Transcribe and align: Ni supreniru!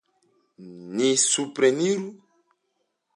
Ni 0.95 1.09
supreniru! 1.29 2.09